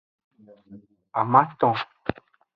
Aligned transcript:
Amaton. 1.21 1.75